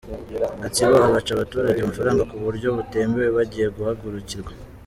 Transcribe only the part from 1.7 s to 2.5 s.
amafaranga ku